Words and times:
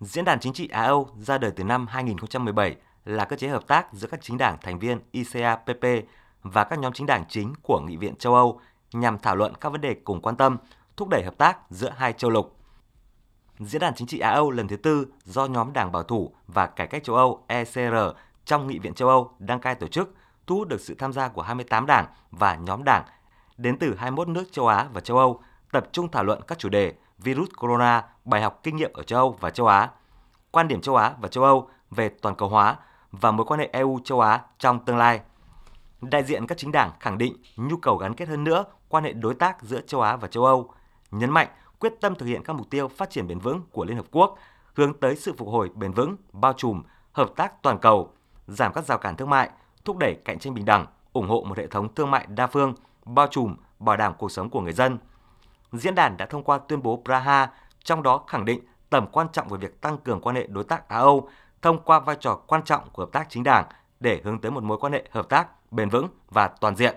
Diễn 0.00 0.24
đàn 0.24 0.40
Chính 0.40 0.52
trị 0.52 0.68
Á-Âu 0.68 1.08
ra 1.16 1.38
đời 1.38 1.50
từ 1.56 1.64
năm 1.64 1.86
2017 1.86 2.76
là 3.04 3.24
cơ 3.24 3.36
chế 3.36 3.48
hợp 3.48 3.66
tác 3.66 3.92
giữa 3.92 4.08
các 4.08 4.20
chính 4.22 4.38
đảng 4.38 4.56
thành 4.62 4.78
viên 4.78 5.00
ICAPP 5.10 5.84
và 6.42 6.64
các 6.64 6.78
nhóm 6.78 6.92
chính 6.92 7.06
đảng 7.06 7.24
chính 7.28 7.52
của 7.62 7.80
Nghị 7.80 7.96
viện 7.96 8.16
châu 8.16 8.34
Âu 8.34 8.60
nhằm 8.92 9.18
thảo 9.18 9.36
luận 9.36 9.54
các 9.60 9.68
vấn 9.68 9.80
đề 9.80 9.94
cùng 10.04 10.20
quan 10.20 10.36
tâm, 10.36 10.56
thúc 10.96 11.08
đẩy 11.08 11.22
hợp 11.24 11.38
tác 11.38 11.58
giữa 11.70 11.90
hai 11.96 12.12
châu 12.12 12.30
lục. 12.30 12.56
Diễn 13.58 13.80
đàn 13.80 13.94
Chính 13.94 14.06
trị 14.06 14.18
Á-Âu 14.18 14.50
lần 14.50 14.68
thứ 14.68 14.76
tư 14.76 15.06
do 15.24 15.46
nhóm 15.46 15.72
đảng 15.72 15.92
bảo 15.92 16.02
thủ 16.02 16.32
và 16.46 16.66
cải 16.66 16.86
cách 16.86 17.04
châu 17.04 17.16
Âu 17.16 17.44
ECR 17.46 17.94
trong 18.44 18.66
Nghị 18.66 18.78
viện 18.78 18.94
châu 18.94 19.08
Âu 19.08 19.32
đăng 19.38 19.60
cai 19.60 19.74
tổ 19.74 19.86
chức 19.86 20.14
thu 20.46 20.56
hút 20.56 20.68
được 20.68 20.80
sự 20.80 20.94
tham 20.98 21.12
gia 21.12 21.28
của 21.28 21.42
28 21.42 21.86
đảng 21.86 22.06
và 22.30 22.54
nhóm 22.56 22.84
đảng 22.84 23.04
đến 23.56 23.78
từ 23.78 23.94
21 23.94 24.28
nước 24.28 24.44
châu 24.52 24.66
Á 24.66 24.86
và 24.92 25.00
châu 25.00 25.18
Âu 25.18 25.42
tập 25.72 25.88
trung 25.92 26.10
thảo 26.10 26.24
luận 26.24 26.40
các 26.46 26.58
chủ 26.58 26.68
đề 26.68 26.94
virus 27.18 27.48
corona, 27.56 28.04
bài 28.24 28.42
học 28.42 28.60
kinh 28.62 28.76
nghiệm 28.76 28.92
ở 28.92 29.02
châu 29.02 29.18
Âu 29.18 29.36
và 29.40 29.50
châu 29.50 29.66
Á, 29.66 29.90
quan 30.50 30.68
điểm 30.68 30.80
châu 30.80 30.96
Á 30.96 31.14
và 31.20 31.28
châu 31.28 31.44
Âu 31.44 31.68
về 31.90 32.08
toàn 32.08 32.34
cầu 32.34 32.48
hóa 32.48 32.76
và 33.12 33.30
mối 33.30 33.46
quan 33.46 33.60
hệ 33.60 33.68
EU 33.72 34.00
châu 34.04 34.20
Á 34.20 34.40
trong 34.58 34.84
tương 34.84 34.96
lai. 34.96 35.20
Đại 36.00 36.24
diện 36.24 36.46
các 36.46 36.58
chính 36.58 36.72
đảng 36.72 36.92
khẳng 37.00 37.18
định 37.18 37.36
nhu 37.56 37.76
cầu 37.76 37.96
gắn 37.96 38.14
kết 38.14 38.28
hơn 38.28 38.44
nữa 38.44 38.64
quan 38.88 39.04
hệ 39.04 39.12
đối 39.12 39.34
tác 39.34 39.62
giữa 39.62 39.80
châu 39.80 40.00
Á 40.00 40.16
và 40.16 40.28
châu 40.28 40.44
Âu, 40.44 40.70
nhấn 41.10 41.30
mạnh 41.30 41.48
quyết 41.78 41.92
tâm 42.00 42.14
thực 42.14 42.26
hiện 42.26 42.42
các 42.42 42.52
mục 42.52 42.70
tiêu 42.70 42.88
phát 42.88 43.10
triển 43.10 43.26
bền 43.28 43.38
vững 43.38 43.62
của 43.72 43.84
Liên 43.84 43.96
Hợp 43.96 44.06
Quốc, 44.10 44.38
hướng 44.74 44.94
tới 44.94 45.16
sự 45.16 45.34
phục 45.38 45.48
hồi 45.48 45.70
bền 45.74 45.92
vững, 45.92 46.16
bao 46.32 46.52
trùm, 46.52 46.82
hợp 47.12 47.30
tác 47.36 47.62
toàn 47.62 47.78
cầu, 47.78 48.12
giảm 48.46 48.72
các 48.72 48.84
rào 48.84 48.98
cản 48.98 49.16
thương 49.16 49.30
mại, 49.30 49.50
thúc 49.84 49.96
đẩy 49.96 50.14
cạnh 50.24 50.38
tranh 50.38 50.54
bình 50.54 50.64
đẳng, 50.64 50.86
ủng 51.12 51.28
hộ 51.28 51.44
một 51.48 51.58
hệ 51.58 51.66
thống 51.66 51.94
thương 51.94 52.10
mại 52.10 52.26
đa 52.28 52.46
phương, 52.46 52.74
bao 53.04 53.26
trùm, 53.26 53.56
bảo 53.78 53.96
đảm 53.96 54.12
cuộc 54.18 54.32
sống 54.32 54.50
của 54.50 54.60
người 54.60 54.72
dân. 54.72 54.98
Diễn 55.72 55.94
đàn 55.94 56.16
đã 56.16 56.26
thông 56.26 56.44
qua 56.44 56.58
tuyên 56.58 56.82
bố 56.82 57.02
Praha, 57.04 57.50
trong 57.84 58.02
đó 58.02 58.24
khẳng 58.26 58.44
định 58.44 58.60
tầm 58.90 59.06
quan 59.12 59.28
trọng 59.32 59.48
của 59.48 59.56
việc 59.56 59.80
tăng 59.80 59.98
cường 59.98 60.20
quan 60.20 60.36
hệ 60.36 60.46
đối 60.46 60.64
tác 60.64 60.88
Á-Âu 60.88 61.28
thông 61.62 61.82
qua 61.82 62.00
vai 62.00 62.16
trò 62.20 62.34
quan 62.34 62.62
trọng 62.62 62.90
của 62.92 63.02
hợp 63.02 63.12
tác 63.12 63.26
chính 63.28 63.44
đảng 63.44 63.66
để 64.00 64.20
hướng 64.24 64.40
tới 64.40 64.50
một 64.50 64.62
mối 64.62 64.78
quan 64.78 64.92
hệ 64.92 65.08
hợp 65.10 65.28
tác 65.28 65.72
bền 65.72 65.88
vững 65.88 66.08
và 66.30 66.48
toàn 66.48 66.76
diện. 66.76 66.94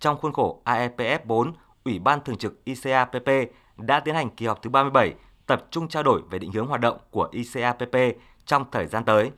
Trong 0.00 0.18
khuôn 0.20 0.32
khổ 0.32 0.62
AEPF 0.64 1.18
4, 1.24 1.52
Ủy 1.84 1.98
ban 1.98 2.20
Thường 2.20 2.36
trực 2.38 2.64
ICAPP 2.64 3.28
đã 3.76 4.00
tiến 4.00 4.14
hành 4.14 4.30
kỳ 4.30 4.46
họp 4.46 4.62
thứ 4.62 4.70
37 4.70 5.14
tập 5.46 5.66
trung 5.70 5.88
trao 5.88 6.02
đổi 6.02 6.22
về 6.30 6.38
định 6.38 6.52
hướng 6.52 6.66
hoạt 6.66 6.80
động 6.80 6.98
của 7.10 7.28
ICAPP 7.32 7.96
trong 8.46 8.70
thời 8.70 8.86
gian 8.86 9.04
tới. 9.04 9.30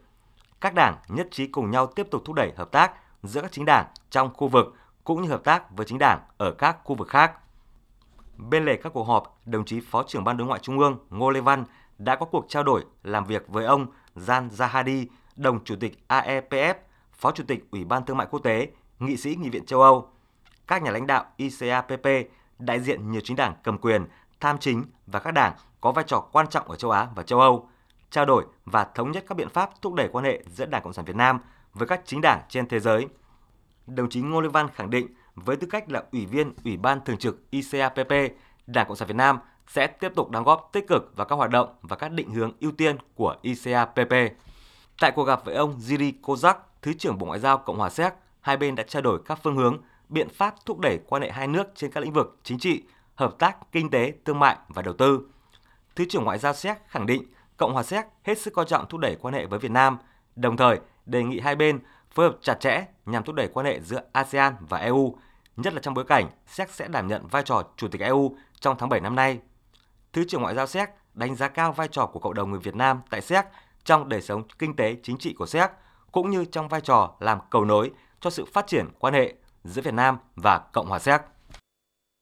Các 0.60 0.74
đảng 0.74 0.96
nhất 1.08 1.28
trí 1.30 1.46
cùng 1.46 1.70
nhau 1.70 1.86
tiếp 1.86 2.06
tục 2.10 2.22
thúc 2.24 2.36
đẩy 2.36 2.52
hợp 2.56 2.72
tác 2.72 2.92
giữa 3.22 3.40
các 3.40 3.52
chính 3.52 3.64
đảng 3.64 3.86
trong 4.10 4.34
khu 4.34 4.48
vực 4.48 4.74
cũng 5.04 5.22
như 5.22 5.28
hợp 5.28 5.44
tác 5.44 5.76
với 5.76 5.86
chính 5.86 5.98
đảng 5.98 6.20
ở 6.38 6.50
các 6.50 6.76
khu 6.84 6.94
vực 6.94 7.08
khác. 7.08 7.32
Bên 8.36 8.64
lề 8.64 8.76
các 8.76 8.92
cuộc 8.92 9.04
họp, 9.04 9.38
đồng 9.46 9.64
chí 9.64 9.80
Phó 9.80 10.02
trưởng 10.02 10.24
Ban 10.24 10.36
Đối 10.36 10.46
ngoại 10.46 10.60
Trung 10.62 10.78
ương 10.78 10.98
Ngô 11.10 11.30
Lê 11.30 11.40
Văn 11.40 11.64
đã 11.98 12.16
có 12.16 12.26
cuộc 12.26 12.46
trao 12.48 12.62
đổi 12.62 12.84
làm 13.02 13.24
việc 13.24 13.48
với 13.48 13.64
ông 13.64 13.86
Jan 14.16 14.48
Zahadi, 14.48 15.06
đồng 15.36 15.64
chủ 15.64 15.76
tịch 15.76 15.98
AEPF, 16.08 16.74
Phó 17.12 17.32
Chủ 17.32 17.44
tịch 17.48 17.64
Ủy 17.70 17.84
ban 17.84 18.04
Thương 18.04 18.16
mại 18.16 18.26
Quốc 18.30 18.40
tế, 18.40 18.68
nghị 18.98 19.16
sĩ 19.16 19.36
Nghị 19.36 19.48
viện 19.48 19.66
châu 19.66 19.82
Âu. 19.82 20.08
Các 20.66 20.82
nhà 20.82 20.90
lãnh 20.90 21.06
đạo 21.06 21.24
ICAPP, 21.36 22.06
đại 22.58 22.80
diện 22.80 23.10
nhiều 23.10 23.20
chính 23.24 23.36
đảng 23.36 23.54
cầm 23.62 23.78
quyền, 23.78 24.06
tham 24.40 24.58
chính 24.58 24.84
và 25.06 25.20
các 25.20 25.30
đảng 25.30 25.52
có 25.80 25.92
vai 25.92 26.04
trò 26.08 26.20
quan 26.32 26.46
trọng 26.48 26.70
ở 26.70 26.76
châu 26.76 26.90
Á 26.90 27.08
và 27.14 27.22
châu 27.22 27.40
Âu, 27.40 27.68
trao 28.10 28.24
đổi 28.24 28.44
và 28.64 28.84
thống 28.94 29.12
nhất 29.12 29.24
các 29.28 29.34
biện 29.34 29.48
pháp 29.48 29.70
thúc 29.82 29.94
đẩy 29.94 30.08
quan 30.08 30.24
hệ 30.24 30.42
giữa 30.46 30.66
Đảng 30.66 30.82
Cộng 30.82 30.92
sản 30.92 31.04
Việt 31.04 31.16
Nam 31.16 31.40
với 31.74 31.88
các 31.88 32.02
chính 32.04 32.20
đảng 32.20 32.40
trên 32.48 32.68
thế 32.68 32.80
giới. 32.80 33.08
Đồng 33.86 34.08
chí 34.08 34.20
Ngô 34.20 34.40
Lê 34.40 34.48
Văn 34.48 34.68
khẳng 34.68 34.90
định 34.90 35.06
với 35.34 35.56
tư 35.56 35.66
cách 35.70 35.90
là 35.90 36.02
Ủy 36.12 36.26
viên 36.26 36.52
Ủy 36.64 36.76
ban 36.76 37.04
Thường 37.04 37.16
trực 37.16 37.50
ICAPP, 37.50 38.12
Đảng 38.66 38.88
Cộng 38.88 38.96
sản 38.96 39.08
Việt 39.08 39.16
Nam 39.16 39.38
sẽ 39.68 39.86
tiếp 39.86 40.12
tục 40.14 40.30
đóng 40.30 40.44
góp 40.44 40.70
tích 40.72 40.88
cực 40.88 41.16
vào 41.16 41.26
các 41.26 41.36
hoạt 41.36 41.50
động 41.50 41.68
và 41.82 41.96
các 41.96 42.12
định 42.12 42.30
hướng 42.30 42.52
ưu 42.60 42.72
tiên 42.72 42.96
của 43.14 43.36
ICAPP. 43.42 44.12
Tại 45.00 45.12
cuộc 45.14 45.24
gặp 45.24 45.44
với 45.44 45.54
ông 45.54 45.78
Jiri 45.78 46.12
Kozak, 46.22 46.54
Thứ 46.82 46.92
trưởng 46.92 47.18
Bộ 47.18 47.26
Ngoại 47.26 47.40
giao 47.40 47.58
Cộng 47.58 47.78
hòa 47.78 47.90
Séc, 47.90 48.12
hai 48.40 48.56
bên 48.56 48.74
đã 48.74 48.82
trao 48.82 49.02
đổi 49.02 49.20
các 49.24 49.38
phương 49.42 49.56
hướng, 49.56 49.78
biện 50.08 50.28
pháp 50.28 50.54
thúc 50.66 50.78
đẩy 50.78 50.98
quan 51.08 51.22
hệ 51.22 51.30
hai 51.30 51.46
nước 51.46 51.66
trên 51.74 51.90
các 51.90 52.00
lĩnh 52.00 52.12
vực 52.12 52.38
chính 52.42 52.58
trị, 52.58 52.82
hợp 53.14 53.38
tác, 53.38 53.72
kinh 53.72 53.90
tế, 53.90 54.12
thương 54.24 54.38
mại 54.38 54.56
và 54.68 54.82
đầu 54.82 54.94
tư. 54.94 55.20
Thứ 55.96 56.04
trưởng 56.08 56.24
Ngoại 56.24 56.38
giao 56.38 56.54
Séc 56.54 56.88
khẳng 56.88 57.06
định 57.06 57.22
Cộng 57.56 57.72
hòa 57.72 57.82
Séc 57.82 58.04
hết 58.22 58.38
sức 58.38 58.54
coi 58.54 58.64
trọng 58.64 58.88
thúc 58.88 59.00
đẩy 59.00 59.16
quan 59.16 59.34
hệ 59.34 59.46
với 59.46 59.58
Việt 59.58 59.70
Nam, 59.70 59.98
đồng 60.36 60.56
thời 60.56 60.80
đề 61.06 61.22
nghị 61.22 61.40
hai 61.40 61.56
bên 61.56 61.78
phối 62.14 62.26
hợp 62.28 62.38
chặt 62.42 62.60
chẽ 62.60 62.84
nhằm 63.06 63.22
thúc 63.22 63.34
đẩy 63.34 63.48
quan 63.48 63.66
hệ 63.66 63.80
giữa 63.80 64.00
ASEAN 64.12 64.54
và 64.60 64.78
EU, 64.78 65.16
nhất 65.56 65.74
là 65.74 65.80
trong 65.80 65.94
bối 65.94 66.04
cảnh 66.04 66.30
Séc 66.46 66.70
sẽ 66.70 66.88
đảm 66.88 67.06
nhận 67.06 67.26
vai 67.26 67.42
trò 67.42 67.62
Chủ 67.76 67.88
tịch 67.88 68.00
EU 68.00 68.36
trong 68.60 68.76
tháng 68.78 68.88
7 68.88 69.00
năm 69.00 69.16
nay. 69.16 69.38
Thứ 70.12 70.24
trưởng 70.28 70.42
Ngoại 70.42 70.54
giao 70.54 70.66
Séc 70.66 70.90
đánh 71.14 71.34
giá 71.34 71.48
cao 71.48 71.72
vai 71.72 71.88
trò 71.88 72.06
của 72.06 72.20
cộng 72.20 72.34
đồng 72.34 72.50
người 72.50 72.60
Việt 72.60 72.74
Nam 72.76 73.00
tại 73.10 73.20
Séc 73.20 73.46
trong 73.84 74.08
đời 74.08 74.22
sống 74.22 74.42
kinh 74.58 74.76
tế 74.76 74.96
chính 75.02 75.18
trị 75.18 75.34
của 75.38 75.46
Séc, 75.46 75.70
cũng 76.12 76.30
như 76.30 76.44
trong 76.44 76.68
vai 76.68 76.80
trò 76.80 77.14
làm 77.20 77.38
cầu 77.50 77.64
nối 77.64 77.90
cho 78.20 78.30
sự 78.30 78.44
phát 78.52 78.66
triển 78.66 78.88
quan 78.98 79.14
hệ 79.14 79.34
giữa 79.64 79.82
Việt 79.82 79.94
Nam 79.94 80.18
và 80.36 80.58
Cộng 80.72 80.86
hòa 80.86 80.98
Séc. 80.98 81.22